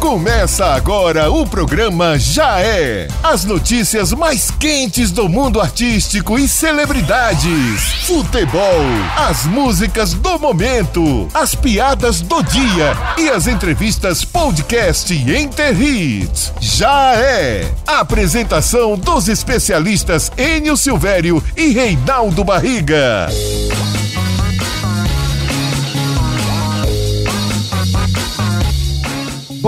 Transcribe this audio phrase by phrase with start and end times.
[0.00, 3.06] Começa agora o programa Já É.
[3.22, 8.06] As notícias mais quentes do mundo artístico e celebridades.
[8.06, 8.80] Futebol,
[9.18, 16.54] as músicas do momento, as piadas do dia e as entrevistas podcast Enter Hits.
[16.58, 17.70] Já É.
[17.86, 23.28] Apresentação dos especialistas Enio Silvério e Reinaldo Barriga.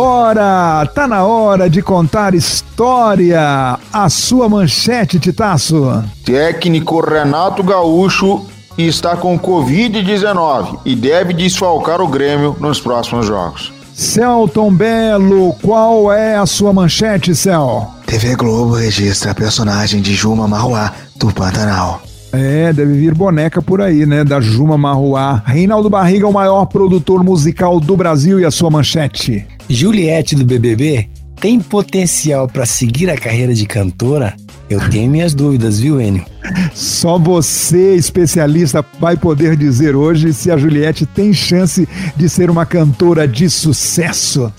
[0.00, 0.86] Bora!
[0.95, 3.78] Tá na hora de contar história.
[3.92, 6.02] A sua manchete, Titaço.
[6.24, 8.46] Técnico Renato Gaúcho
[8.78, 13.70] está com Covid-19 e deve desfalcar o Grêmio nos próximos jogos.
[13.92, 17.86] Celton Belo, qual é a sua manchete, Cel?
[18.06, 22.00] TV Globo registra a personagem de Juma Marruá do Pantanal.
[22.32, 24.24] É, deve vir boneca por aí, né?
[24.24, 25.42] Da Juma Marruá.
[25.44, 29.46] Reinaldo Barriga, o maior produtor musical do Brasil e a sua manchete.
[29.73, 31.09] Juliette do BBB
[31.41, 34.34] tem potencial para seguir a carreira de cantora?
[34.69, 36.27] Eu tenho minhas dúvidas, viu, Enio?
[36.75, 42.67] Só você, especialista, vai poder dizer hoje se a Juliette tem chance de ser uma
[42.67, 44.53] cantora de sucesso.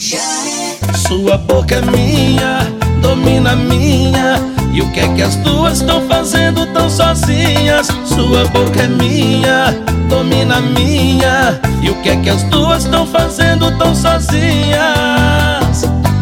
[1.08, 2.60] Sua boca é minha,
[3.02, 4.51] domina minha.
[4.74, 7.88] E o que é que as duas estão fazendo tão sozinhas?
[8.06, 9.74] Sua boca é minha,
[10.08, 11.60] domina minha.
[11.82, 14.80] E o que é que as duas estão fazendo tão sozinhas?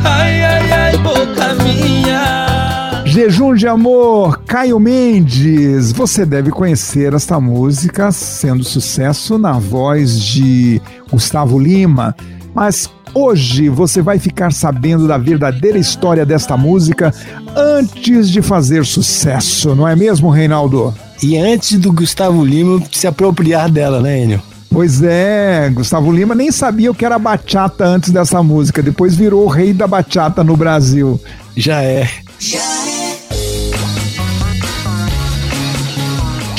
[0.03, 3.03] Ai, ai, ai, boca minha.
[3.05, 5.91] Jejum de Amor, Caio Mendes.
[5.91, 12.15] Você deve conhecer esta música sendo sucesso na voz de Gustavo Lima.
[12.53, 17.13] Mas Hoje você vai ficar sabendo da verdadeira história desta música
[17.55, 20.93] antes de fazer sucesso, não é mesmo, Reinaldo?
[21.21, 24.41] E antes do Gustavo Lima se apropriar dela, né, Enio?
[24.69, 29.45] Pois é, Gustavo Lima nem sabia o que era bachata antes dessa música, depois virou
[29.45, 31.19] o rei da bachata no Brasil.
[31.57, 32.07] Já é.
[32.37, 32.78] Já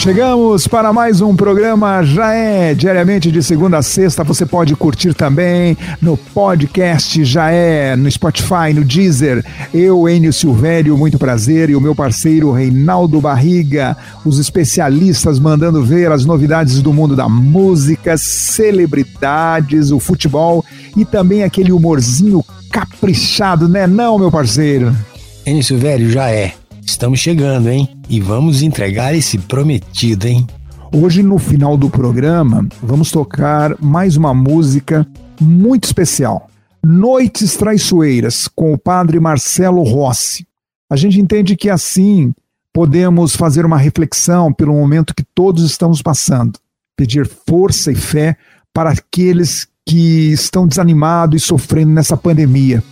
[0.00, 4.24] Chegamos para mais um programa Já é diariamente de segunda a sexta.
[4.24, 9.44] Você pode curtir também no podcast Já é, no Spotify, no Deezer.
[9.74, 13.94] Eu, Enio Silvério, muito prazer, e o meu parceiro Reinaldo Barriga,
[14.24, 20.64] os especialistas mandando ver as novidades do mundo da música, celebridades, o futebol
[20.96, 24.96] e também aquele humorzinho caprichado, né, não, meu parceiro?
[25.44, 26.54] Enio Silvério, já é.
[26.90, 27.88] Estamos chegando, hein?
[28.08, 30.44] E vamos entregar esse prometido, hein?
[30.92, 35.06] Hoje, no final do programa, vamos tocar mais uma música
[35.40, 36.50] muito especial.
[36.84, 40.44] Noites Traiçoeiras, com o padre Marcelo Rossi.
[40.90, 42.34] A gente entende que assim
[42.74, 46.58] podemos fazer uma reflexão pelo momento que todos estamos passando.
[46.96, 48.36] Pedir força e fé
[48.74, 52.82] para aqueles que estão desanimados e sofrendo nessa pandemia.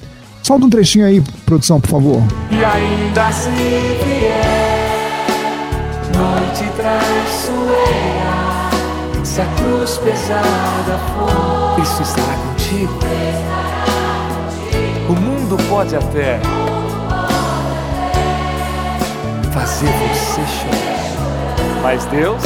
[0.42, 2.22] Solta um trechinho aí, produção, por favor.
[2.50, 5.28] E ainda se vier
[6.16, 8.28] noite traiçoeira,
[9.24, 12.98] se a cruz pesada for, Cristo estará contigo.
[15.08, 16.38] O mundo pode até
[19.52, 22.42] fazer você chorar, mas Deus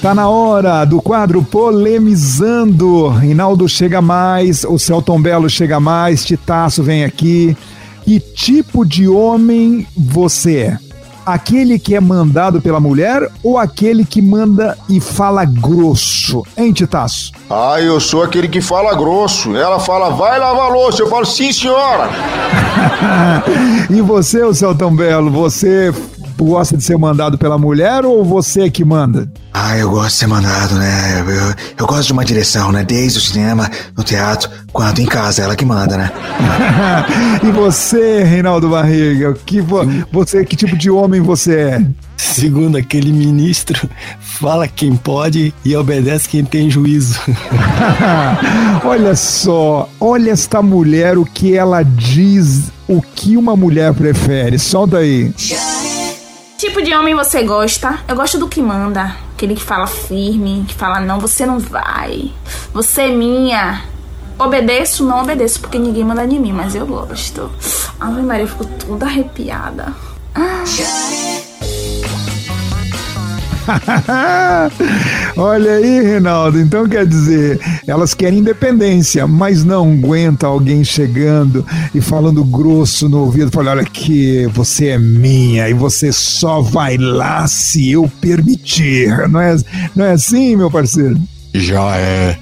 [0.00, 3.08] Tá na hora do quadro Polemizando.
[3.08, 7.56] Rinaldo chega mais, o Celton Belo chega mais, Titaço vem aqui.
[8.04, 10.78] Que tipo de homem você é?
[11.26, 16.44] Aquele que é mandado pela mulher ou aquele que manda e fala grosso?
[16.56, 17.32] Hein, Titaço?
[17.50, 19.54] Ah, eu sou aquele que fala grosso.
[19.56, 21.02] Ela fala, vai lavar louça.
[21.02, 22.08] Eu falo, sim, senhora.
[23.90, 25.92] e você, o Celton Belo, você
[26.44, 29.30] gosta de ser mandado pela mulher ou você que manda?
[29.52, 31.20] Ah, eu gosto de ser mandado, né?
[31.20, 32.84] Eu, eu gosto de uma direção, né?
[32.84, 36.12] Desde o cinema, no teatro, quanto em casa, ela que manda, né?
[37.42, 39.80] e você, Reinaldo Barriga, que vo,
[40.12, 41.86] você, que tipo de homem você é?
[42.16, 43.88] Segundo aquele ministro,
[44.20, 47.18] fala quem pode e obedece quem tem juízo.
[48.84, 54.58] olha só, olha esta mulher, o que ela diz, o que uma mulher prefere.
[54.58, 55.32] Solta aí.
[56.58, 58.00] Tipo de homem você gosta?
[58.08, 59.16] Eu gosto do que manda.
[59.32, 62.32] Aquele que fala firme, que fala não, você não vai.
[62.72, 63.84] Você é minha.
[64.36, 67.48] Obedeço, não obedeço, porque ninguém manda de mim, mas eu gosto.
[68.00, 69.94] Ave Maria, eu fico toda arrepiada.
[70.34, 70.64] Ah.
[75.36, 76.60] Olha aí, Reinaldo.
[76.60, 83.20] Então quer dizer, elas querem independência, mas não aguenta alguém chegando e falando grosso no
[83.20, 89.28] ouvido, falando: olha aqui, você é minha e você só vai lá se eu permitir.
[89.28, 89.56] Não é,
[89.94, 91.18] não é assim, meu parceiro?
[91.54, 92.38] Já é.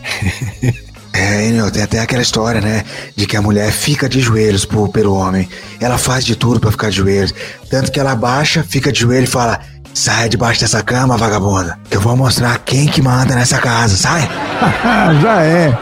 [1.19, 2.85] É, tem até aquela história, né?
[3.17, 5.49] De que a mulher fica de joelhos por, pelo homem.
[5.81, 7.35] Ela faz de tudo para ficar de joelhos.
[7.71, 9.59] Tanto que ela baixa, fica de joelho e fala:
[9.97, 11.79] Sai debaixo dessa cama, vagabunda.
[11.89, 14.29] Que eu vou mostrar quem que manda nessa casa, sai!
[15.23, 15.79] Já é.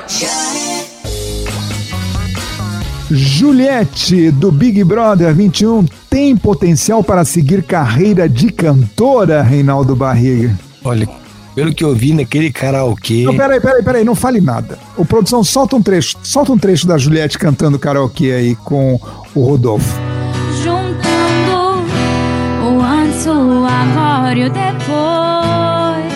[3.10, 10.56] Juliette, do Big Brother 21, tem potencial para seguir carreira de cantora, Reinaldo Barriga?
[10.84, 11.08] Olha,
[11.52, 13.24] pelo que eu vi naquele karaokê.
[13.24, 14.78] Não, peraí, peraí, peraí, não fale nada.
[14.96, 18.94] O produção, solta um trecho, solta um trecho da Juliette cantando karaokê aí com
[19.34, 19.92] o Rodolfo.
[24.34, 26.14] Agora e o depois.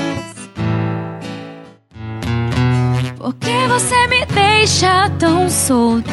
[3.16, 6.10] Por que você me deixa tão solta?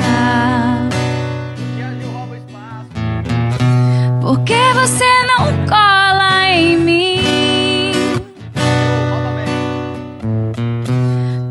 [4.21, 7.91] Por que você não cola em mim?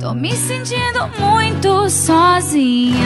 [0.01, 3.05] Tô me sentindo muito sozinha.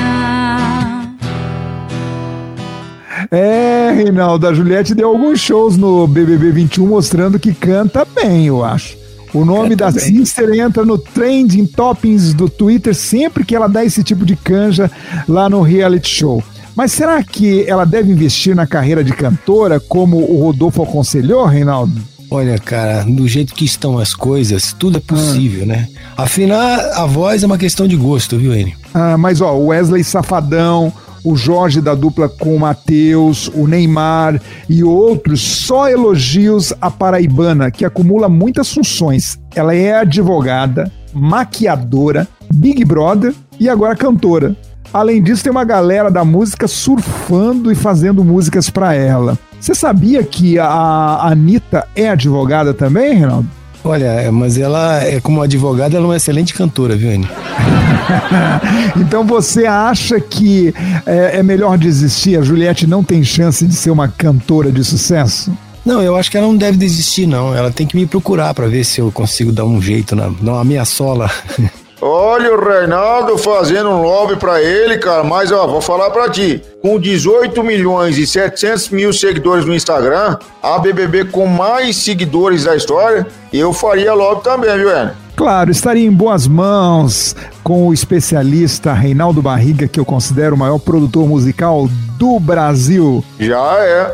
[3.31, 8.65] É, Reinaldo, a Juliette deu alguns shows no BBB 21 mostrando que canta bem, eu
[8.65, 8.97] acho.
[9.35, 14.03] O nome da Sister entra no trending toppings do Twitter sempre que ela dá esse
[14.03, 14.91] tipo de canja
[15.29, 16.43] lá no reality show.
[16.75, 22.01] Mas será que ela deve investir na carreira de cantora, como o Rodolfo aconselhou, Reinaldo?
[22.31, 25.89] Olha, cara, do jeito que estão as coisas, tudo é possível, né?
[26.17, 28.77] Afinar a voz é uma questão de gosto, viu, Enio?
[28.95, 30.93] Ah, mas ó, Wesley Safadão,
[31.25, 37.71] o Jorge da dupla com o Matheus, o Neymar e outros, só elogios à paraibana,
[37.71, 39.39] que acumula muitas funções.
[39.55, 44.57] Ela é advogada, maquiadora, Big Brother e agora cantora.
[44.93, 49.39] Além disso, tem uma galera da música surfando e fazendo músicas pra ela.
[49.61, 53.58] Você sabia que a Anitta é advogada também, Reinaldo?
[53.85, 57.29] Olha, mas ela, é como advogada, ela é uma excelente cantora, viu, Enio?
[58.97, 60.75] então você acha que
[61.07, 62.39] é, é melhor desistir?
[62.39, 65.53] A Juliette não tem chance de ser uma cantora de sucesso?
[65.85, 67.55] Não, eu acho que ela não deve desistir, não.
[67.55, 70.63] Ela tem que me procurar pra ver se eu consigo dar um jeito na, na
[70.63, 71.31] minha sola.
[72.01, 76.63] Olha o Reinaldo fazendo um lobby pra ele, cara, mas ó, vou falar pra ti.
[76.81, 82.77] Com 18 milhões e 700 mil seguidores no Instagram, a BBB com mais seguidores da
[82.77, 85.11] história, eu faria lobby também, viu, Enio?
[85.35, 90.79] Claro, estaria em boas mãos com o especialista Reinaldo Barriga, que eu considero o maior
[90.79, 93.25] produtor musical do Brasil.
[93.39, 94.13] Já é.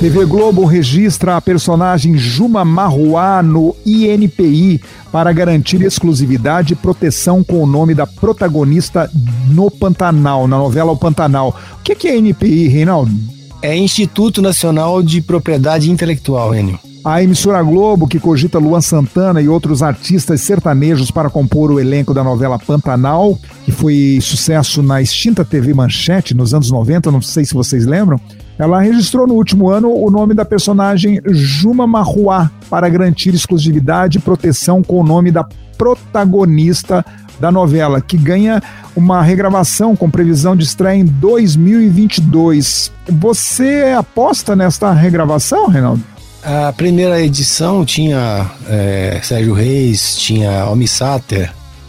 [0.00, 4.80] TV Globo registra a personagem Juma Marruá no INPI
[5.12, 9.10] para garantir exclusividade e proteção com o nome da protagonista
[9.50, 11.54] no Pantanal, na novela O Pantanal.
[11.78, 13.12] O que é INPI, Reinaldo?
[13.60, 16.78] É Instituto Nacional de Propriedade Intelectual, Enio.
[17.04, 22.14] A emissora Globo, que cogita Luan Santana e outros artistas sertanejos para compor o elenco
[22.14, 27.44] da novela Pantanal, que foi sucesso na extinta TV Manchete nos anos 90, não sei
[27.44, 28.18] se vocês lembram,
[28.60, 34.20] ela registrou no último ano o nome da personagem Juma Marruá para garantir exclusividade e
[34.20, 35.48] proteção com o nome da
[35.78, 37.02] protagonista
[37.40, 38.62] da novela, que ganha
[38.94, 42.92] uma regravação com previsão de estreia em 2022.
[43.08, 46.02] Você aposta nesta regravação, Reinaldo?
[46.44, 50.86] A primeira edição tinha é, Sérgio Reis, tinha Almi.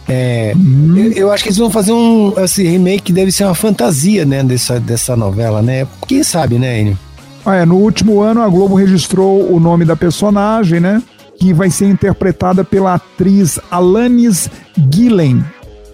[0.08, 0.94] É, Hum.
[0.96, 4.42] eu, eu acho que eles vão fazer um esse remake deve ser uma fantasia, né,
[4.42, 5.86] dessa, dessa novela, né?
[6.08, 6.98] Quem sabe, né, Enio?
[7.44, 11.02] Ah, é, no último ano a Globo registrou o nome da personagem, né?
[11.38, 14.48] Que vai ser interpretada pela atriz Alanis
[14.92, 15.44] Gillen.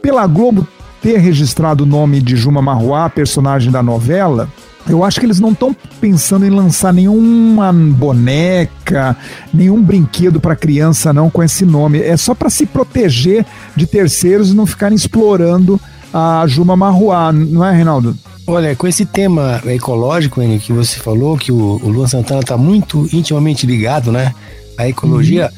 [0.02, 0.66] Pela Globo
[1.00, 4.48] ter registrado o nome de Juma Marruá, personagem da novela,
[4.88, 9.16] eu acho que eles não estão pensando em lançar nenhuma boneca,
[9.52, 12.00] nenhum brinquedo para criança não com esse nome.
[12.00, 13.44] É só para se proteger
[13.76, 15.80] de terceiros e não ficarem explorando
[16.12, 18.16] a Juma Marruá, não é, Reinaldo?
[18.46, 22.56] Olha, com esse tema ecológico, Enio, que você falou, que o, o Luan Santana está
[22.56, 24.34] muito intimamente ligado, né,
[24.78, 25.52] à ecologia,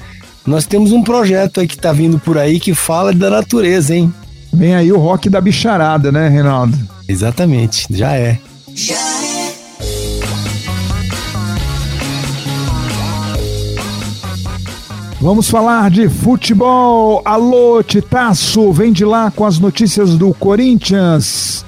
[0.45, 4.13] nós temos um projeto aí que está vindo por aí que fala da natureza, hein?
[4.53, 6.77] Vem aí o rock da bicharada, né, Reinaldo?
[7.09, 8.41] Exatamente, já é.
[15.21, 17.21] Vamos falar de futebol.
[17.27, 21.63] Alô, Titaço, vem de lá com as notícias do Corinthians.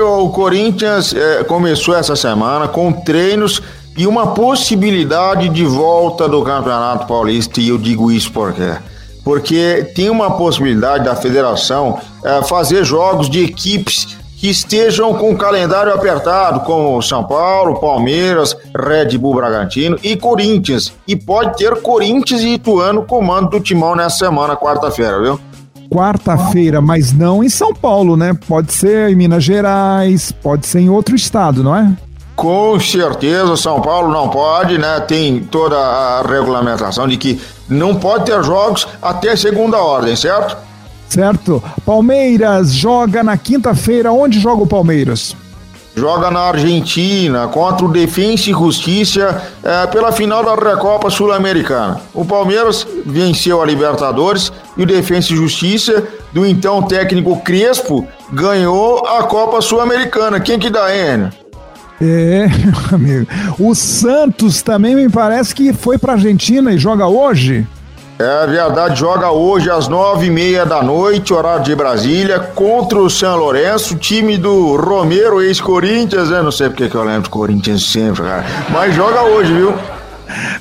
[0.00, 3.60] O Corinthians eh, começou essa semana com treinos
[3.96, 8.76] e uma possibilidade de volta do Campeonato Paulista, e eu digo isso por quê?
[9.24, 15.38] Porque tem uma possibilidade da federação é, fazer jogos de equipes que estejam com o
[15.38, 20.92] calendário apertado, como São Paulo, Palmeiras, Red Bull Bragantino e Corinthians.
[21.08, 25.40] E pode ter Corinthians e Ituano comando do timão nessa semana, quarta-feira, viu?
[25.90, 28.38] Quarta-feira, mas não em São Paulo, né?
[28.46, 31.96] Pode ser em Minas Gerais, pode ser em outro estado, não é?
[32.36, 35.00] Com certeza, São Paulo não pode, né?
[35.00, 40.54] Tem toda a regulamentação de que não pode ter jogos até segunda ordem, certo?
[41.14, 41.62] Certo.
[41.86, 44.12] Palmeiras joga na quinta-feira.
[44.12, 45.36] Onde joga o Palmeiras?
[45.94, 52.00] Joga na Argentina contra o Defensa e Justiça é, pela final da Recopa Sul-Americana.
[52.12, 56.02] O Palmeiras venceu a Libertadores e o Defensa e Justiça,
[56.32, 60.40] do então técnico Crespo, ganhou a Copa Sul-Americana.
[60.40, 61.30] Quem que dá, Enio?
[62.00, 63.26] É, meu amigo.
[63.56, 67.64] O Santos também me parece que foi para Argentina e joga hoje.
[68.16, 73.10] É verdade, joga hoje às nove e meia da noite, horário de Brasília, contra o
[73.10, 76.40] São Lourenço, time do Romero, ex-Corinthians, né?
[76.40, 78.44] Não sei porque que eu lembro do Corinthians sempre, cara.
[78.70, 79.74] Mas joga hoje, viu?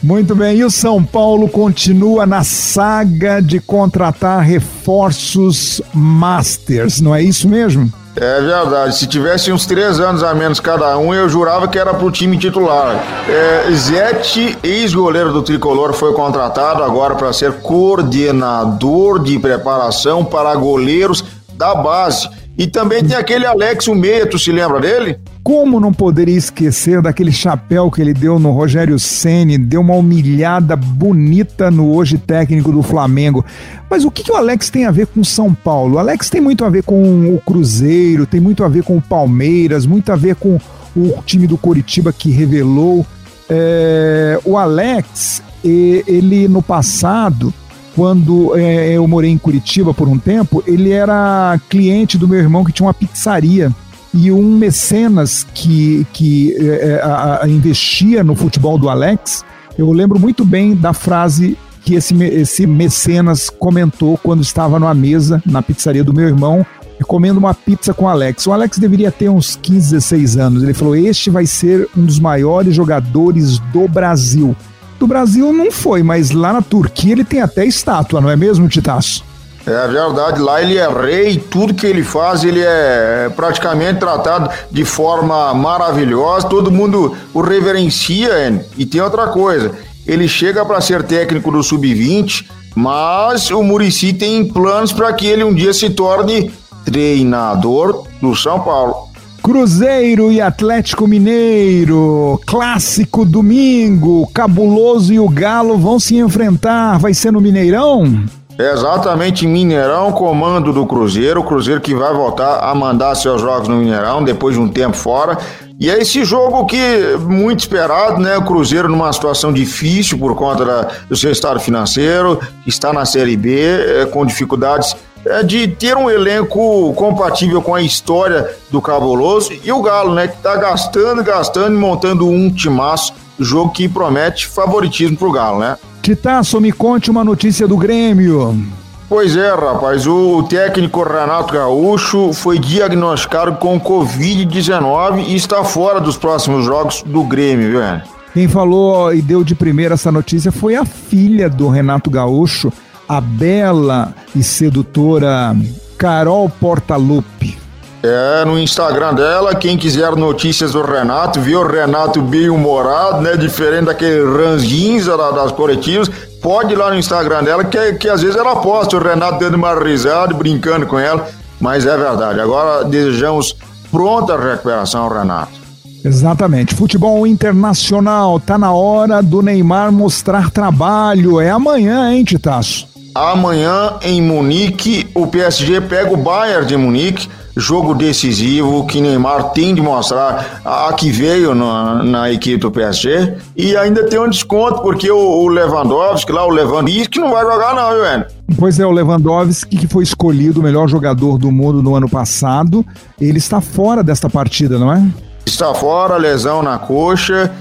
[0.01, 7.21] Muito bem, e o São Paulo continua na saga de contratar reforços Masters, não é
[7.21, 7.91] isso mesmo?
[8.15, 8.95] É verdade.
[8.95, 12.37] Se tivesse uns três anos a menos cada um, eu jurava que era pro time
[12.37, 12.95] titular.
[13.27, 21.23] É, Zete, ex-goleiro do tricolor, foi contratado agora para ser coordenador de preparação para goleiros
[21.53, 22.29] da base.
[22.57, 25.19] E também tem aquele Alex o Meia, tu se lembra dele?
[25.43, 30.73] Como não poderia esquecer daquele chapéu que ele deu no Rogério Ceni, deu uma humilhada
[30.77, 33.43] bonita no hoje técnico do Flamengo.
[33.89, 35.95] Mas o que, que o Alex tem a ver com São Paulo?
[35.95, 39.01] O Alex tem muito a ver com o Cruzeiro, tem muito a ver com o
[39.01, 40.57] Palmeiras, muito a ver com
[40.95, 43.05] o time do Coritiba que revelou.
[43.49, 47.53] É, o Alex, ele no passado,
[47.97, 52.63] quando é, eu morei em Curitiba por um tempo, ele era cliente do meu irmão
[52.63, 53.73] que tinha uma pizzaria
[54.13, 59.43] e um mecenas que, que é, a, a, investia no futebol do Alex,
[59.77, 65.41] eu lembro muito bem da frase que esse, esse mecenas comentou quando estava numa mesa
[65.45, 66.65] na pizzaria do meu irmão,
[67.07, 68.47] comendo uma pizza com o Alex.
[68.47, 70.63] O Alex deveria ter uns 15, 16 anos.
[70.63, 74.55] Ele falou: Este vai ser um dos maiores jogadores do Brasil.
[74.99, 78.69] Do Brasil não foi, mas lá na Turquia ele tem até estátua, não é mesmo,
[78.69, 79.25] Titaço?
[79.65, 84.83] É verdade, lá ele é rei, tudo que ele faz ele é praticamente tratado de
[84.83, 88.65] forma maravilhosa, todo mundo o reverencia.
[88.77, 89.71] E tem outra coisa,
[90.05, 95.45] ele chega para ser técnico do Sub-20, mas o Murici tem planos para que ele
[95.45, 96.51] um dia se torne
[96.83, 99.13] treinador do São Paulo.
[99.41, 107.31] Cruzeiro e Atlético Mineiro, clássico domingo, Cabuloso e o Galo vão se enfrentar, vai ser
[107.31, 108.23] no Mineirão?
[108.57, 111.41] Exatamente, Mineirão, comando do Cruzeiro.
[111.41, 114.95] O Cruzeiro que vai voltar a mandar seus jogos no Mineirão depois de um tempo
[114.95, 115.37] fora.
[115.79, 116.77] E é esse jogo que
[117.19, 118.37] muito esperado, né?
[118.37, 123.35] O Cruzeiro numa situação difícil por conta da, do seu estado financeiro, está na Série
[123.35, 124.95] B, é, com dificuldades
[125.25, 129.51] é, de ter um elenco compatível com a história do Cabuloso.
[129.63, 130.27] E o Galo, né?
[130.27, 133.13] Que está gastando, gastando e montando um timaço.
[133.39, 135.75] Jogo que promete favoritismo pro Galo, né?
[136.03, 138.61] Titaço, me conte uma notícia do Grêmio.
[139.07, 146.17] Pois é, rapaz, o técnico Renato Gaúcho foi diagnosticado com Covid-19 e está fora dos
[146.17, 148.01] próximos jogos do Grêmio, viu,
[148.33, 152.69] Quem falou e deu de primeira essa notícia foi a filha do Renato Gaúcho,
[153.07, 155.55] a bela e sedutora
[155.97, 157.62] Carol Portalupe.
[158.05, 163.37] É, no Instagram dela, quem quiser notícias do Renato, viu o Renato bem humorado, né?
[163.37, 168.35] Diferente daquele ranzinza das coletivas, pode ir lá no Instagram dela, que, que às vezes
[168.35, 171.29] ela posta o Renato dando uma risada, brincando com ela,
[171.61, 172.41] mas é verdade.
[172.41, 173.55] Agora desejamos
[173.89, 175.63] pronta recuperação Renato.
[176.03, 176.75] Exatamente.
[176.75, 181.39] Futebol internacional, tá na hora do Neymar mostrar trabalho.
[181.39, 182.85] É amanhã, hein, Titaço?
[183.15, 189.75] Amanhã em Munique, o PSG pega o Bayern de Munique jogo decisivo que Neymar tem
[189.75, 194.81] de mostrar a que veio na, na equipe do PSG e ainda tem um desconto
[194.81, 198.25] porque o, o Lewandowski lá, o Lewandowski não vai jogar não, velho.
[198.57, 202.85] Pois é, o Lewandowski que foi escolhido o melhor jogador do mundo no ano passado,
[203.21, 205.03] ele está fora desta partida, não é?
[205.45, 207.51] Está fora, lesão na coxa.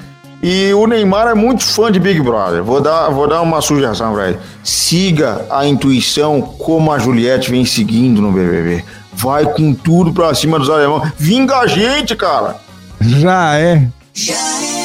[0.42, 2.64] E o Neymar é muito fã de Big Brother.
[2.64, 4.38] Vou dar, vou dar uma sugestão pra ele.
[4.64, 8.84] Siga a intuição como a Juliette vem seguindo no BBB
[9.14, 11.12] vai com tudo pra cima dos alemães.
[11.18, 12.56] Vinga a gente, cara!
[13.00, 13.86] Já é.
[14.14, 14.82] Já é.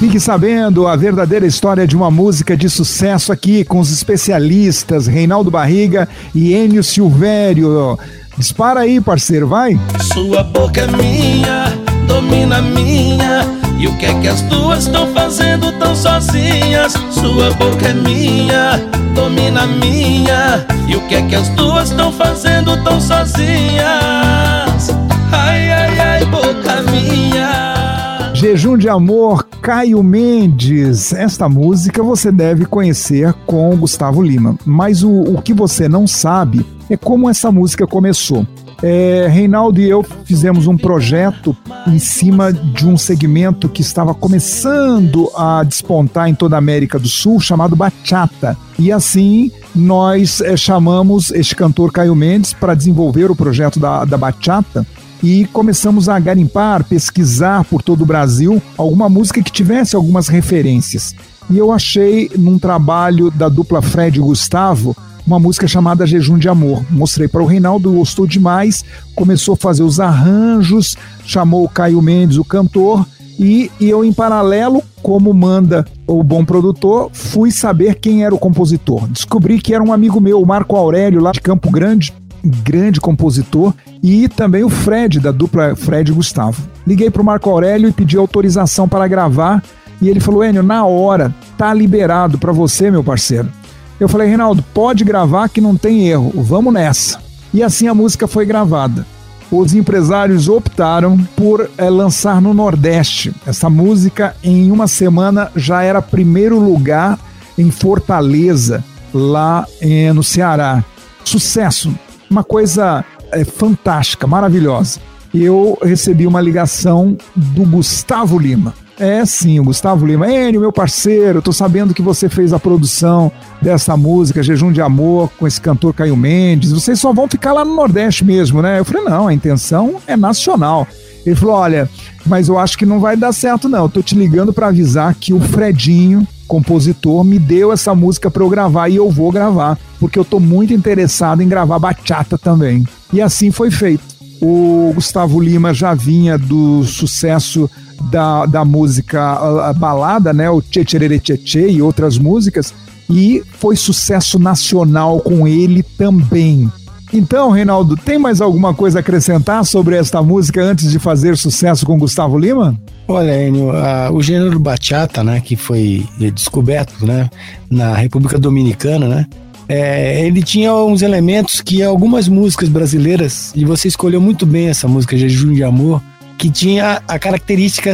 [0.00, 5.50] Fique sabendo a verdadeira história de uma música de sucesso aqui com os especialistas Reinaldo
[5.50, 7.98] Barriga e Enio Silvério.
[8.36, 9.78] Dispara aí, parceiro, vai.
[10.12, 11.66] Sua boca é minha,
[12.06, 13.42] domina minha.
[13.78, 16.94] E o que é que as duas estão fazendo tão sozinhas?
[17.24, 18.76] Sua boca é minha,
[19.14, 20.66] domina minha.
[20.86, 24.90] E o que é que as duas estão fazendo tão sozinhas?
[25.32, 28.30] Ai, ai, ai, boca minha.
[28.34, 31.14] Jejum de Amor, Caio Mendes.
[31.14, 34.58] Esta música você deve conhecer com Gustavo Lima.
[34.66, 38.46] Mas o, o que você não sabe é como essa música começou.
[38.82, 45.30] É, Reinaldo e eu fizemos um projeto em cima de um segmento que estava começando
[45.36, 48.56] a despontar em toda a América do Sul, chamado Bachata.
[48.78, 54.18] E assim nós é, chamamos este cantor Caio Mendes para desenvolver o projeto da, da
[54.18, 54.86] Bachata
[55.22, 61.14] e começamos a garimpar, pesquisar por todo o Brasil alguma música que tivesse algumas referências.
[61.48, 66.48] E eu achei num trabalho da dupla Fred e Gustavo uma música chamada Jejum de
[66.48, 66.84] Amor.
[66.90, 72.36] Mostrei para o Reinaldo, gostou demais, começou a fazer os arranjos, chamou o Caio Mendes,
[72.36, 73.06] o cantor,
[73.38, 78.38] e, e, eu, em paralelo, como manda o bom produtor, fui saber quem era o
[78.38, 79.08] compositor.
[79.08, 82.12] Descobri que era um amigo meu, o Marco Aurélio, lá de Campo Grande,
[82.44, 86.62] grande compositor, e também o Fred, da dupla Fred e Gustavo.
[86.86, 89.62] Liguei para o Marco Aurélio e pedi autorização para gravar,
[90.00, 93.48] e ele falou: Enio, na hora, tá liberado para você, meu parceiro.
[93.98, 97.20] Eu falei, Reinaldo, pode gravar que não tem erro, vamos nessa.
[97.52, 99.06] E assim a música foi gravada.
[99.50, 103.32] Os empresários optaram por é, lançar no Nordeste.
[103.46, 107.18] Essa música, em uma semana, já era primeiro lugar
[107.56, 108.82] em Fortaleza,
[109.12, 110.82] lá é, no Ceará.
[111.24, 111.94] Sucesso,
[112.28, 115.00] uma coisa é, fantástica, maravilhosa.
[115.32, 118.74] Eu recebi uma ligação do Gustavo Lima.
[118.98, 120.30] É sim, o Gustavo Lima.
[120.30, 125.30] Enio, meu parceiro, tô sabendo que você fez a produção dessa música, Jejum de Amor,
[125.38, 126.70] com esse cantor Caio Mendes.
[126.70, 128.78] Vocês só vão ficar lá no Nordeste mesmo, né?
[128.78, 130.86] Eu falei, não, a intenção é nacional.
[131.26, 131.88] Ele falou: olha,
[132.26, 133.84] mas eu acho que não vai dar certo, não.
[133.84, 138.42] Eu tô te ligando para avisar que o Fredinho, compositor, me deu essa música para
[138.42, 142.86] eu gravar e eu vou gravar, porque eu tô muito interessado em gravar bachata também.
[143.12, 144.04] E assim foi feito.
[144.40, 147.70] O Gustavo Lima já vinha do sucesso
[148.14, 152.72] da, da música balada, né, o Tchê Tchê Tchê e outras músicas,
[153.10, 156.70] e foi sucesso nacional com ele também.
[157.12, 161.84] Então, Reinaldo, tem mais alguma coisa a acrescentar sobre esta música antes de fazer sucesso
[161.84, 162.78] com Gustavo Lima?
[163.08, 167.28] Olha, Enio, a, o gênero bachata, né, que foi descoberto, né,
[167.68, 169.26] na República Dominicana, né,
[169.68, 174.86] é, ele tinha uns elementos que algumas músicas brasileiras, e você escolheu muito bem essa
[174.86, 176.00] música, Jejum de Amor,
[176.38, 177.92] que tinha a característica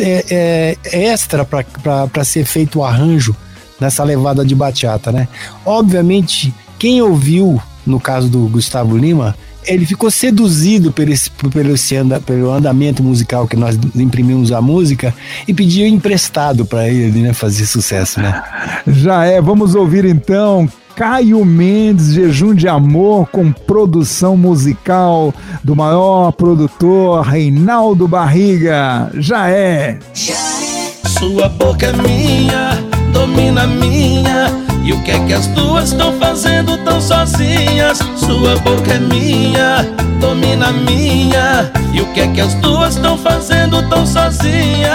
[0.00, 3.36] é, é, extra para ser feito o arranjo
[3.80, 5.28] nessa levada de bachata, né?
[5.64, 11.96] Obviamente, quem ouviu, no caso do Gustavo Lima, ele ficou seduzido pelo, esse, pelo, esse
[11.96, 15.14] anda, pelo andamento musical que nós imprimimos a música
[15.46, 18.42] e pediu emprestado para ele né, fazer sucesso, né?
[18.86, 25.32] Já é, vamos ouvir então Caio Mendes, Jejum de Amor, com produção musical
[25.64, 29.10] do maior produtor, Reinaldo Barriga.
[29.14, 29.98] Já é.
[30.14, 32.78] Sua boca é minha,
[33.12, 34.48] domina minha.
[34.84, 37.98] E o que é que as duas estão fazendo tão sozinhas?
[38.16, 39.86] Sua boca é minha,
[40.20, 41.70] domina minha.
[41.92, 44.92] E o que é que as duas estão fazendo tão sozinhas?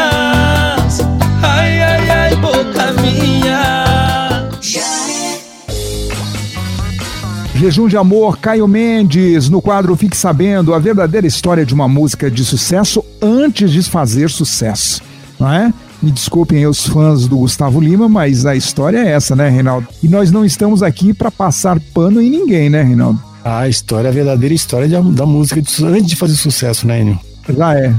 [1.42, 1.97] Ai, ai,
[7.58, 12.30] Jejum de Amor, Caio Mendes, no quadro Fique Sabendo, a verdadeira história de uma música
[12.30, 15.02] de sucesso antes de fazer sucesso,
[15.40, 15.74] não é?
[16.02, 19.88] Me desculpem aí os fãs do Gustavo Lima, mas a história é essa, né, Reinaldo?
[20.04, 23.20] E nós não estamos aqui para passar pano em ninguém, né, Reinaldo?
[23.44, 27.20] A história, a verdadeira história da música de, antes de fazer sucesso, né, Enio?
[27.50, 27.96] Já é.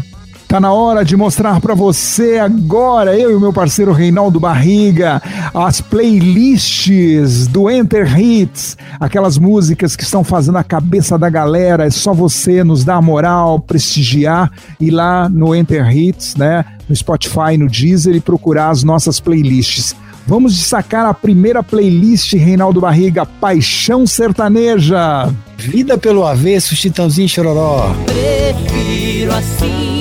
[0.48, 5.20] Tá na hora de mostrar para você agora, eu e o meu parceiro Reinaldo Barriga,
[5.52, 11.84] as playlists do Enter Hits, aquelas músicas que estão fazendo a cabeça da galera.
[11.84, 16.96] É só você nos dar a moral, prestigiar, ir lá no Enter Hits, né, no
[16.96, 19.94] Spotify, no Deezer e procurar as nossas playlists.
[20.26, 25.30] Vamos destacar a primeira playlist, Reinaldo Barriga, Paixão Sertaneja.
[25.58, 27.94] Vida pelo avesso, Chitãozinho Chororó.
[28.06, 29.97] Prefiro assim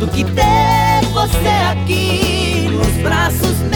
[0.00, 3.69] do que ter você aqui nos braços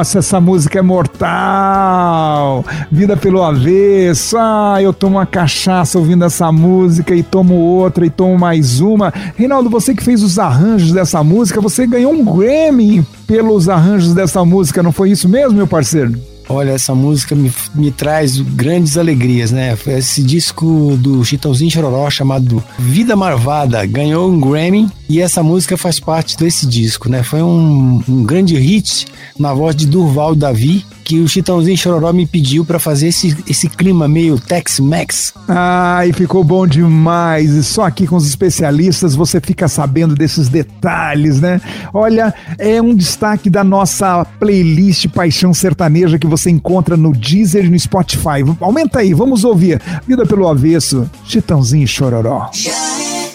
[0.00, 2.64] Nossa, essa música é mortal!
[2.90, 4.34] Vida pelo avesso.
[4.38, 9.12] Ah, eu tomo uma cachaça ouvindo essa música e tomo outra e tomo mais uma.
[9.36, 14.42] Reinaldo, você que fez os arranjos dessa música, você ganhou um Grammy pelos arranjos dessa
[14.42, 16.18] música, não foi isso mesmo, meu parceiro?
[16.48, 19.76] Olha, essa música me, me traz grandes alegrias, né?
[19.86, 25.98] Esse disco do Chitãozinho Chororó chamado Vida Marvada ganhou um Grammy e essa música faz
[25.98, 27.24] parte desse disco, né?
[27.24, 32.24] Foi um, um grande hit na voz de Durval Davi, que o Chitãozinho Chororó me
[32.24, 35.34] pediu para fazer esse, esse clima meio Tex-Mex.
[35.48, 37.50] Ai, ficou bom demais.
[37.50, 41.60] E só aqui com os especialistas você fica sabendo desses detalhes, né?
[41.92, 47.68] Olha, é um destaque da nossa playlist Paixão Sertaneja que você encontra no Deezer e
[47.68, 48.44] no Spotify.
[48.60, 49.82] Aumenta aí, vamos ouvir.
[50.06, 52.48] Vida pelo avesso, Chitãozinho Chororó.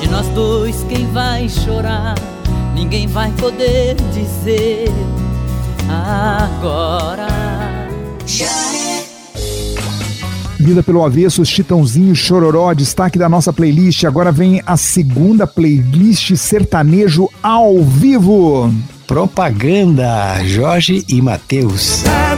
[0.05, 2.13] De nós dois, quem vai chorar?
[2.75, 4.87] Ninguém vai poder dizer
[5.89, 7.25] agora.
[10.59, 14.03] Vida pelo avesso, Chitãozinho Chororó, destaque da nossa playlist.
[14.03, 18.71] Agora vem a segunda playlist sertanejo ao vivo.
[19.07, 22.03] Propaganda, Jorge e Matheus.
[22.03, 22.37] Tá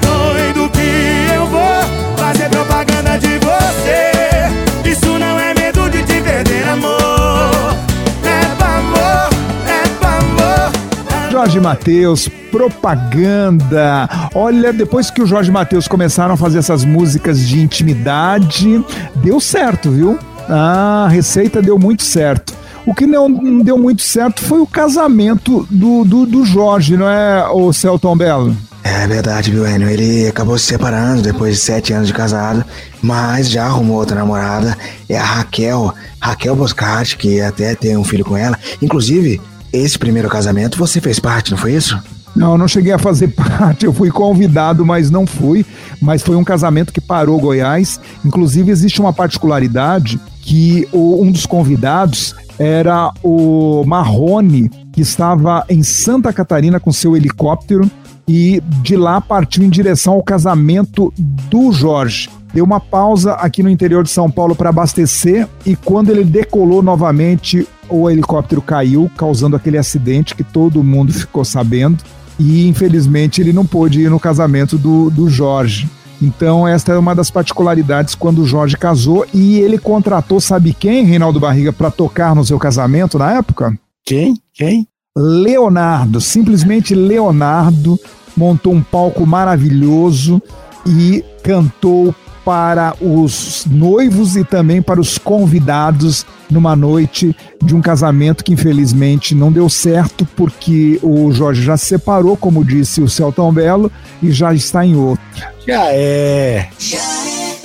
[11.38, 14.10] Jorge Matheus, propaganda.
[14.34, 18.84] Olha, depois que o Jorge Matheus começaram a fazer essas músicas de intimidade,
[19.17, 20.17] deu certo, viu?
[20.50, 22.56] A receita deu muito certo.
[22.88, 27.08] O que não, não deu muito certo foi o casamento do, do, do Jorge, não
[27.08, 28.58] é, o Celton Belo?
[28.84, 29.91] É verdade, viu, Enio?
[29.91, 32.65] Ele acabou se separando depois de sete anos de casado,
[33.00, 34.76] mas já arrumou outra namorada.
[35.08, 38.58] É a Raquel, Raquel Boscati, que até tem um filho com ela.
[38.82, 39.39] Inclusive,
[39.72, 42.00] esse primeiro casamento você fez parte, não foi isso?
[42.36, 45.66] Não, não cheguei a fazer parte, eu fui convidado, mas não fui.
[46.02, 48.00] Mas foi um casamento que parou Goiás.
[48.24, 55.84] Inclusive, existe uma particularidade que o, um dos convidados era o Marrone, que estava em
[55.84, 57.90] Santa Catarina com seu helicóptero
[58.28, 62.30] e de lá partiu em direção ao casamento do Jorge.
[62.54, 66.82] Deu uma pausa aqui no interior de São Paulo para abastecer e quando ele decolou
[66.82, 72.04] novamente, o helicóptero caiu, causando aquele acidente que todo mundo ficou sabendo.
[72.39, 75.89] E infelizmente ele não pôde ir no casamento do, do Jorge.
[76.21, 81.06] Então, esta é uma das particularidades quando o Jorge casou e ele contratou, sabe quem,
[81.06, 83.78] Reinaldo Barriga, para tocar no seu casamento na época?
[84.04, 84.36] Quem?
[84.54, 84.88] Quem?
[85.15, 88.00] Leonardo, simplesmente Leonardo
[88.36, 90.41] montou um palco maravilhoso
[90.86, 92.13] e cantou
[92.48, 99.36] para os noivos e também para os convidados numa noite de um casamento que infelizmente
[99.36, 103.92] não deu certo porque o Jorge já se separou, como disse o Celtão Belo,
[104.24, 105.26] e já está em outra.
[105.68, 106.70] Já é.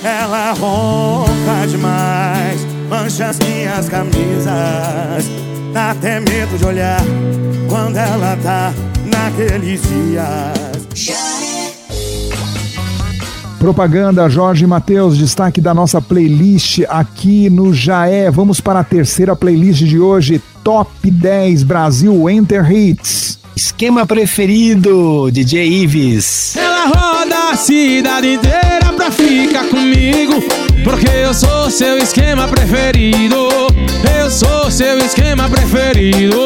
[0.02, 5.24] Ela ronca demais, mancha as minhas camisas.
[5.72, 7.04] Dá até medo de olhar
[7.68, 8.72] quando ela tá
[9.04, 11.21] naqueles dias.
[13.62, 18.28] Propaganda Jorge Matheus, destaque da nossa playlist aqui no Jaé.
[18.28, 23.38] Vamos para a terceira playlist de hoje, Top 10 Brasil Enter Hits.
[23.54, 26.56] Esquema preferido, DJ Ives.
[26.56, 30.42] Ela roda a cidade inteira pra ficar comigo.
[30.82, 33.46] Porque eu sou seu esquema preferido.
[34.20, 36.36] Eu sou seu esquema preferido.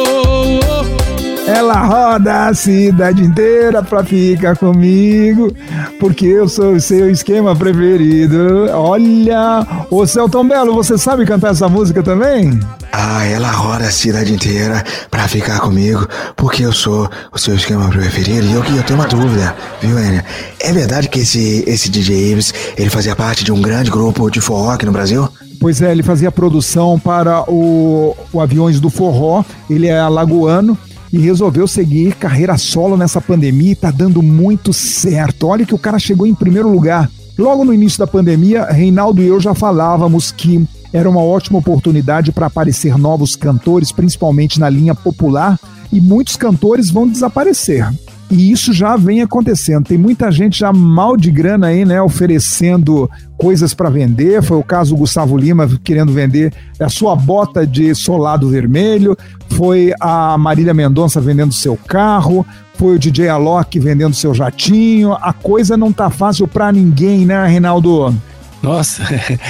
[1.47, 5.49] Ela roda a cidade inteira pra ficar comigo,
[5.97, 8.69] porque eu sou o seu esquema preferido.
[8.73, 12.59] Olha, ô Celton Belo, você sabe cantar essa música também?
[12.91, 16.05] Ah, ela roda a cidade inteira pra ficar comigo,
[16.35, 18.45] porque eu sou o seu esquema preferido.
[18.45, 20.25] E eu, eu tenho uma dúvida, viu, Enia?
[20.59, 24.41] É verdade que esse, esse DJ Ives, ele fazia parte de um grande grupo de
[24.41, 25.29] forró aqui no Brasil?
[25.61, 30.77] Pois é, ele fazia produção para o, o Aviões do Forró, ele é alagoano
[31.11, 35.47] e resolveu seguir carreira solo nessa pandemia e tá dando muito certo.
[35.47, 37.09] Olha que o cara chegou em primeiro lugar.
[37.37, 42.31] Logo no início da pandemia, Reinaldo e eu já falávamos que era uma ótima oportunidade
[42.31, 45.59] para aparecer novos cantores, principalmente na linha popular,
[45.91, 47.87] e muitos cantores vão desaparecer.
[48.29, 49.85] E isso já vem acontecendo.
[49.85, 54.43] Tem muita gente já mal de grana aí, né, oferecendo coisas para vender.
[54.43, 59.17] Foi o caso do Gustavo Lima querendo vender a sua bota de solado vermelho.
[59.49, 62.45] Foi a Marília Mendonça vendendo seu carro.
[62.75, 65.13] Foi o DJ Alok vendendo seu jatinho.
[65.13, 68.13] A coisa não tá fácil para ninguém, né, Reinaldo?
[68.61, 69.03] Nossa,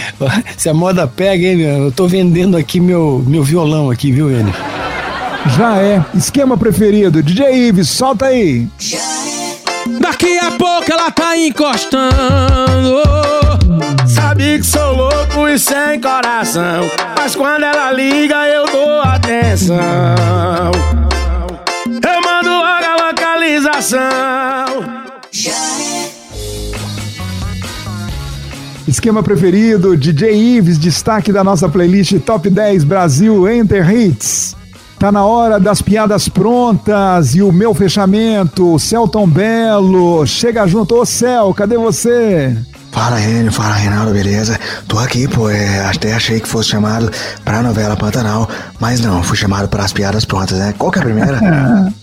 [0.56, 1.86] se a moda pega, hein, meu?
[1.86, 4.54] Eu tô vendendo aqui meu, meu violão aqui, viu, Enio?
[5.46, 6.04] Já é.
[6.16, 7.22] Esquema preferido.
[7.22, 8.68] DJ Ives, solta aí.
[10.02, 13.02] Daqui a pouco ela tá encostando.
[14.08, 16.90] Sabe que sou louco e sem coração.
[17.18, 19.76] Mas quando ela liga, eu dou atenção.
[21.86, 24.00] Eu mando logo a localização.
[28.88, 34.56] Esquema preferido, DJ Ives, destaque da nossa playlist Top 10 Brasil Enter Hits.
[35.00, 40.26] Tá na hora das piadas prontas e o meu fechamento, Celton Belo.
[40.26, 42.58] Chega junto, ô Cel, cadê você?
[42.92, 44.60] Fala, Renio, fala, Reinaldo, beleza?
[44.88, 47.12] Tô aqui, pô, é, até achei que fosse chamado
[47.44, 50.74] pra novela Pantanal, mas não, fui chamado para as piadas prontas, né?
[50.78, 51.40] Qual que é a primeira?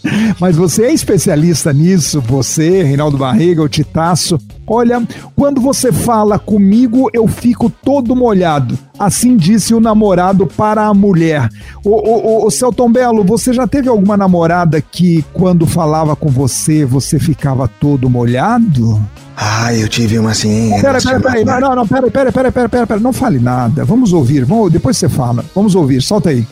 [0.40, 4.38] Mas você é especialista nisso, você, Reinaldo Barriga, o Titaço.
[4.66, 5.02] Olha,
[5.36, 8.78] quando você fala comigo, eu fico todo molhado.
[8.98, 11.48] Assim disse o namorado para a mulher.
[11.84, 16.84] Ô, ô, ô, Celton Belo, você já teve alguma namorada que, quando falava com você,
[16.84, 19.00] você ficava todo molhado?
[19.36, 20.70] Ah, eu tive uma assim.
[20.80, 23.84] Pera, pera, pera, não, não, não, pera, pera, pera, pera, pera, pera, não fale nada.
[23.84, 25.44] Vamos ouvir, vamos, depois você fala.
[25.54, 26.46] Vamos ouvir, solta aí.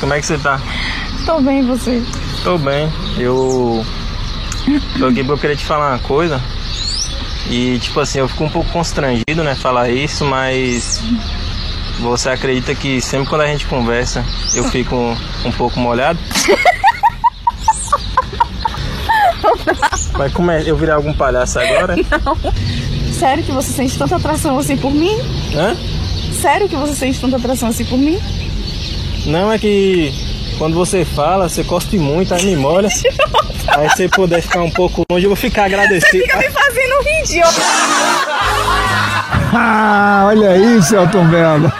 [0.00, 0.60] Como é que você tá?
[1.24, 2.02] Tô bem, e você?
[2.42, 2.90] Tô bem.
[3.18, 3.84] Eu
[4.98, 6.40] tô aqui porque eu queria te falar uma coisa.
[7.48, 11.00] E tipo assim, eu fico um pouco constrangido, né, falar isso, mas
[12.00, 16.18] você acredita que sempre quando a gente conversa eu fico um, um pouco molhado?
[20.18, 20.62] Mas como é?
[20.66, 21.94] Eu virar algum palhaço agora?
[22.24, 22.36] Não.
[23.12, 25.16] Sério que você sente tanta atração assim por mim?
[25.54, 25.76] Hã?
[26.32, 28.18] Sério que você sente tanta atração assim por mim?
[29.26, 30.12] Não, é que
[30.58, 32.88] quando você fala, você cospe muito, aí me molha.
[33.68, 36.24] aí você puder ficar um pouco longe, eu vou ficar agradecido.
[36.24, 37.60] Fica me fazendo rir, idiota.
[39.50, 41.72] Ah, olha aí, Celton Belo.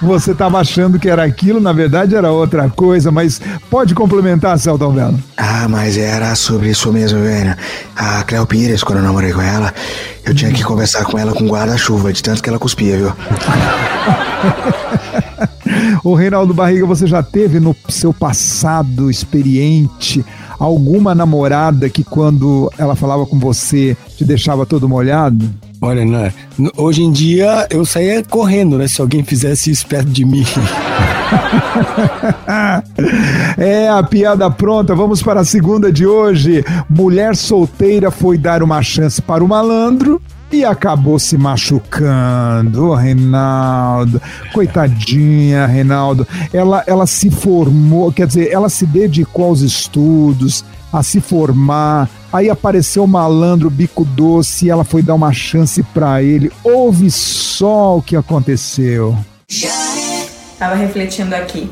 [0.00, 4.92] Você estava achando que era aquilo, na verdade era outra coisa, mas pode complementar, Celton
[4.92, 5.18] Belo.
[5.36, 7.56] Ah, mas era sobre isso mesmo, velho.
[7.96, 9.74] A Cleo Pires, quando eu namorei com ela,
[10.24, 13.12] eu tinha que conversar com ela com guarda-chuva, de tanto que ela cuspia, viu?
[16.02, 20.24] O Reinaldo Barriga, você já teve no seu passado experiente
[20.58, 25.48] alguma namorada que quando ela falava com você te deixava todo molhado?
[25.82, 26.30] Olha, né?
[26.76, 28.86] hoje em dia eu saía correndo, né?
[28.86, 30.44] Se alguém fizesse isso perto de mim.
[33.56, 34.94] é a piada pronta.
[34.94, 36.62] Vamos para a segunda de hoje.
[36.88, 40.20] Mulher solteira foi dar uma chance para o malandro
[40.52, 42.88] e acabou se machucando.
[42.88, 44.20] Ô, Reinaldo,
[44.52, 46.28] coitadinha, Reinaldo.
[46.52, 50.62] Ela, ela se formou, quer dizer, ela se dedicou aos estudos,
[50.92, 52.06] a se formar.
[52.32, 56.50] Aí apareceu o malandro bico doce e ela foi dar uma chance para ele.
[56.62, 59.16] Ouve só o que aconteceu.
[60.58, 61.68] Tava refletindo aqui.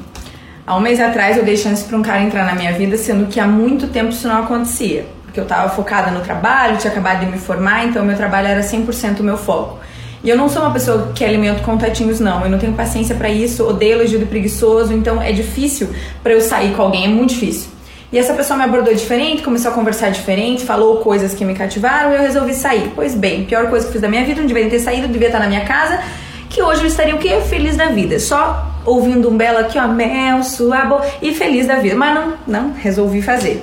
[0.66, 3.26] Há um mês atrás eu dei chance para um cara entrar na minha vida, sendo
[3.26, 5.06] que há muito tempo isso não acontecia.
[5.24, 8.60] Porque eu tava focada no trabalho, tinha acabado de me formar, então meu trabalho era
[8.60, 9.78] 100% o meu foco.
[10.24, 12.42] E eu não sou uma pessoa que alimento contatinhos, não.
[12.42, 15.88] Eu não tenho paciência para isso, odeio elogio de preguiçoso, então é difícil
[16.22, 17.77] para eu sair com alguém, é muito difícil.
[18.10, 22.10] E essa pessoa me abordou diferente, começou a conversar diferente, falou coisas que me cativaram
[22.10, 22.90] e eu resolvi sair.
[22.94, 25.40] Pois bem, pior coisa que fiz da minha vida, não deveria ter saído, devia estar
[25.40, 26.00] na minha casa,
[26.48, 27.40] que hoje eu estaria o quê?
[27.48, 28.18] Feliz da vida.
[28.18, 31.94] Só ouvindo um belo aqui, ó, mel, sua boa, e feliz da vida.
[31.94, 33.62] Mas não, não, resolvi fazer.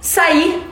[0.00, 0.64] Saí,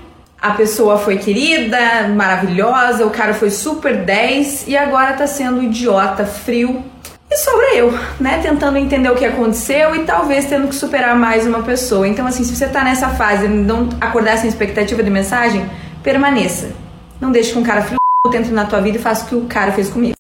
[0.42, 6.26] a pessoa foi querida, maravilhosa, o cara foi super 10 e agora tá sendo idiota,
[6.26, 6.84] frio,
[7.38, 8.38] sobra eu, né?
[8.42, 12.07] Tentando entender o que aconteceu e talvez tendo que superar mais uma pessoa.
[12.07, 15.68] Então, assim, se você tá nessa fase e não acordar sem expectativa de mensagem,
[16.03, 16.70] permaneça.
[17.20, 17.98] Não deixe que um cara filho
[18.35, 20.14] entre na tua vida e faça o que o cara fez comigo.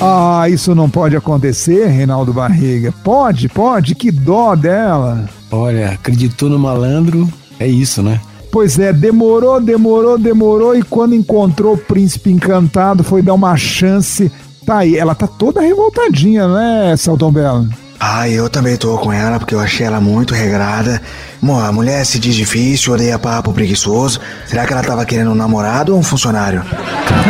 [0.00, 2.92] Ah, isso não pode acontecer, Reinaldo Barriga.
[3.02, 5.28] Pode, pode, que dó dela.
[5.50, 8.20] Olha, acreditou no malandro, é isso, né?
[8.50, 14.32] Pois é, demorou, demorou, demorou e quando encontrou o príncipe encantado foi dar uma chance.
[14.64, 17.68] Tá aí, ela tá toda revoltadinha, né, Celton Belo?
[18.00, 21.02] Ah, eu também tô com ela porque eu achei ela muito regrada.
[21.42, 24.20] Bom, a mulher se diz difícil, odeia papo preguiçoso.
[24.46, 26.62] Será que ela tava querendo um namorado ou um funcionário?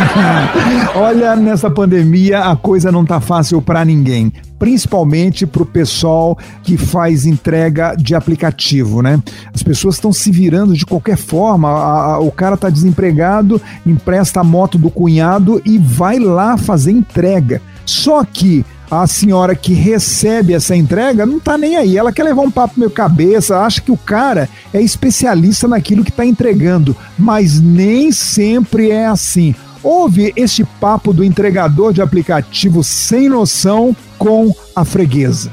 [0.95, 7.27] Olha, nessa pandemia a coisa não tá fácil para ninguém, principalmente pro pessoal que faz
[7.27, 9.21] entrega de aplicativo, né?
[9.53, 11.69] As pessoas estão se virando de qualquer forma.
[11.69, 16.93] A, a, o cara tá desempregado, empresta a moto do cunhado e vai lá fazer
[16.93, 17.61] entrega.
[17.85, 21.97] Só que a senhora que recebe essa entrega não tá nem aí.
[21.97, 26.11] Ela quer levar um papo meio cabeça, acha que o cara é especialista naquilo que
[26.11, 29.55] está entregando, mas nem sempre é assim.
[29.83, 35.53] Houve este papo do entregador de aplicativo sem noção com a freguesa.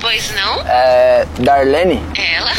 [0.00, 0.60] Pois não?
[0.66, 1.26] É.
[1.40, 2.02] Darlene?
[2.16, 2.50] É ela?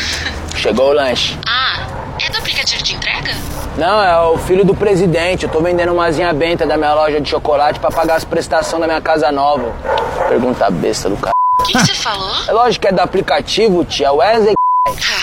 [0.56, 1.38] Chegou o lanche.
[1.48, 1.88] Ah,
[2.22, 3.32] é do aplicativo de entrega?
[3.78, 5.44] Não, é o filho do presidente.
[5.46, 8.82] Eu tô vendendo uma asinha benta da minha loja de chocolate pra pagar as prestações
[8.82, 9.74] da minha casa nova.
[10.28, 11.34] Pergunta besta do cara.
[11.60, 12.36] O que que você falou?
[12.48, 14.12] É lógico que é do aplicativo, tia.
[14.12, 14.54] Wesley.
[14.88, 15.19] Ah,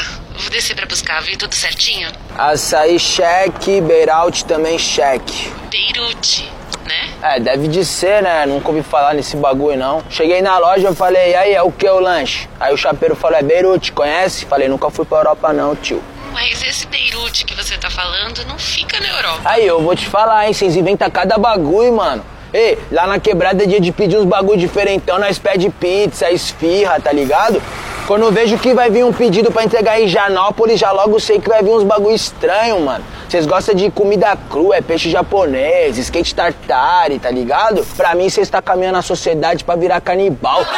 [0.74, 2.10] pra buscar, veio tudo certinho?
[2.36, 5.52] Açaí cheque, Beiraut também cheque.
[5.70, 6.50] Beirute,
[6.86, 7.10] né?
[7.22, 8.46] É, deve de ser, né?
[8.46, 10.02] Nunca ouvi falar nesse bagulho, não.
[10.08, 12.48] Cheguei na loja, eu falei, aí, é o que o lanche?
[12.58, 14.46] Aí o chapeiro falou, é Beirute, conhece?
[14.46, 16.02] Falei, nunca fui pra Europa não, tio.
[16.32, 19.40] Mas esse Beirute que você tá falando não fica na Europa.
[19.44, 20.52] Aí, eu vou te falar, hein?
[20.52, 22.24] Vocês inventam cada bagulho, mano.
[22.52, 27.00] Ei, lá na quebrada é dia de pedir uns bagulho diferentão, nós pede pizza, esfirra,
[27.00, 27.60] tá ligado?
[28.06, 31.40] Quando eu vejo que vai vir um pedido pra entregar em Janópolis, já logo sei
[31.40, 33.04] que vai vir uns bagulho estranho, mano.
[33.28, 37.84] Vocês gostam de comida crua, é peixe japonês, skate tartare, tá ligado?
[37.96, 40.64] Pra mim, vocês tá caminhando na sociedade pra virar canibal.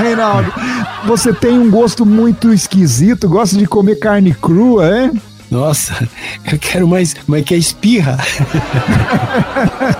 [0.00, 0.52] Reinaldo,
[1.04, 5.10] você tem um gosto muito esquisito, gosta de comer carne crua, é?
[5.50, 6.08] Nossa,
[6.50, 8.16] eu quero mais, mas que é espirra.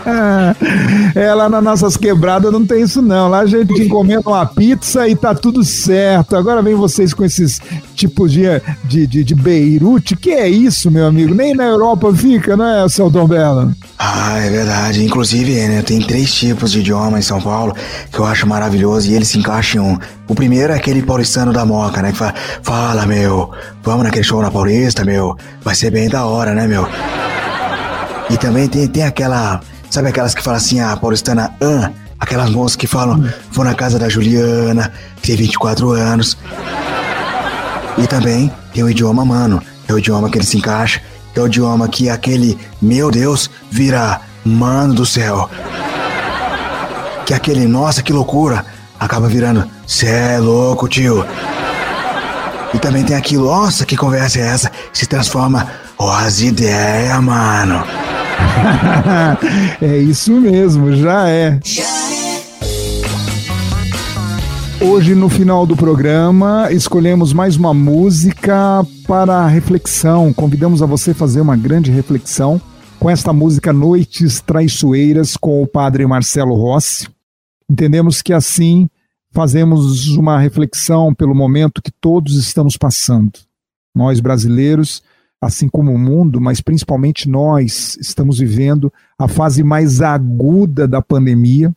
[1.14, 3.28] é, lá nas nossas quebradas não tem isso não.
[3.28, 6.36] Lá a gente encomenda uma pizza e tá tudo certo.
[6.36, 7.60] Agora vem vocês com esses
[7.94, 8.42] tipos de,
[8.84, 10.16] de, de, de Beirute.
[10.16, 11.34] Que é isso, meu amigo?
[11.34, 13.72] Nem na Europa fica, não é, seu Dom Belo?
[13.98, 15.04] Ah, é verdade.
[15.04, 17.74] Inclusive, né, tem três tipos de idioma em São Paulo
[18.10, 19.98] que eu acho maravilhoso e eles se encaixam em um.
[20.28, 22.12] O primeiro é aquele paulistano da Moca, né?
[22.12, 23.50] Que fala, fala, meu,
[23.82, 25.36] vamos naquele show na Paulista, meu.
[25.62, 26.88] Vai ser bem da hora, né, meu?
[28.30, 29.60] E também tem, tem aquela.
[29.92, 31.92] Sabe aquelas que falam assim, a paulistana an?
[32.18, 36.34] Aquelas moças que falam, vou na casa da Juliana, tem 24 anos.
[37.98, 41.02] E também tem o idioma mano, é o idioma que ele se encaixa,
[41.36, 45.50] é o idioma que aquele, meu Deus, vira mano do céu.
[47.26, 48.64] Que aquele, nossa, que loucura,
[48.98, 51.22] acaba virando, cê é louco, tio.
[52.72, 54.72] E também tem aquilo, nossa, que conversa é essa?
[54.90, 58.01] Se transforma, ó, as ideias, mano.
[59.80, 61.58] é isso mesmo, já é.
[64.80, 70.32] Hoje, no final do programa, escolhemos mais uma música para reflexão.
[70.32, 72.60] Convidamos a você fazer uma grande reflexão
[72.98, 77.08] com esta música Noites Traiçoeiras com o padre Marcelo Rossi.
[77.70, 78.88] Entendemos que assim
[79.32, 83.32] fazemos uma reflexão pelo momento que todos estamos passando.
[83.94, 85.02] Nós brasileiros,
[85.42, 91.74] assim como o mundo, mas principalmente nós, estamos vivendo a fase mais aguda da pandemia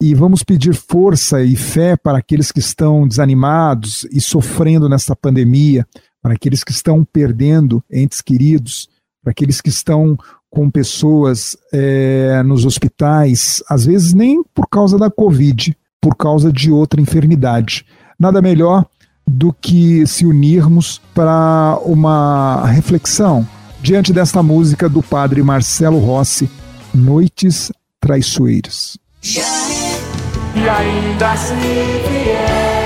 [0.00, 5.84] e vamos pedir força e fé para aqueles que estão desanimados e sofrendo nessa pandemia,
[6.22, 8.88] para aqueles que estão perdendo entes queridos,
[9.20, 10.16] para aqueles que estão
[10.48, 16.70] com pessoas é, nos hospitais, às vezes nem por causa da Covid, por causa de
[16.70, 17.84] outra enfermidade.
[18.16, 18.86] Nada melhor
[19.28, 23.46] do que se unirmos para uma reflexão
[23.80, 26.50] diante desta música do padre Marcelo Rossi,
[26.94, 28.98] Noites Traiçoeiras.
[29.22, 32.78] E ainda se vier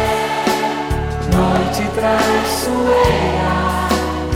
[1.33, 3.52] noite traiçoeira,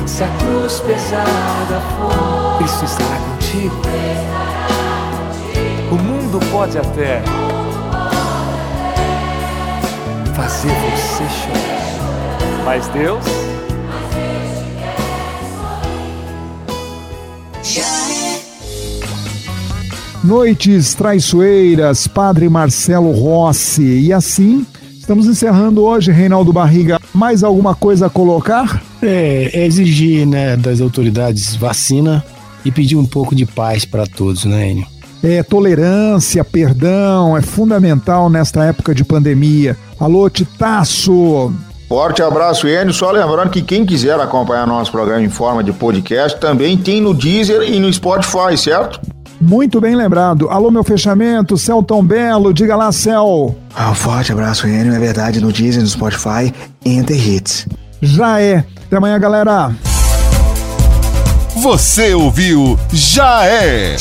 [0.06, 3.82] se a cruz pesada for, Cristo estará contigo.
[5.90, 7.22] O mundo pode até
[10.34, 11.85] fazer você chorar,
[12.66, 13.24] mas Deus
[20.24, 24.00] Noites Traiçoeiras, Padre Marcelo Rossi.
[24.00, 24.66] E assim,
[24.98, 27.00] estamos encerrando hoje, Reinaldo Barriga.
[27.14, 28.82] Mais alguma coisa a colocar?
[29.00, 32.24] É, é exigir né, das autoridades vacina
[32.64, 34.86] e pedir um pouco de paz para todos, né, Enio?
[35.22, 39.76] É, tolerância, perdão, é fundamental nesta época de pandemia.
[40.00, 41.54] Alô, Titaço!
[41.88, 42.92] Forte abraço, Enio.
[42.92, 47.14] Só lembrando que quem quiser acompanhar nosso programa em forma de podcast também tem no
[47.14, 49.00] Deezer e no Spotify, certo?
[49.40, 50.48] Muito bem lembrado.
[50.48, 53.54] Alô, meu fechamento, Celton Belo, diga lá, Cel.
[53.74, 54.94] Ah, um forte abraço, Enio.
[54.94, 56.52] É verdade, no Deezer, no Spotify
[56.84, 57.68] e The Hits.
[58.02, 58.64] Já é.
[58.86, 59.70] Até amanhã, galera.
[61.56, 63.96] Você ouviu Já é.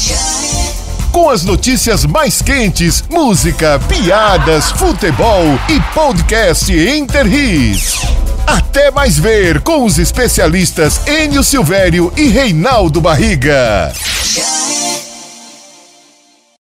[1.15, 8.01] Com as notícias mais quentes, música, piadas, futebol e podcast Inter Hits.
[8.45, 13.93] Até mais ver com os especialistas Enio Silvério e Reinaldo Barriga.